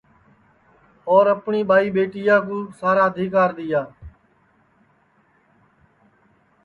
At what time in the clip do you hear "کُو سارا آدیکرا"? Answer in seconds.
2.45-3.45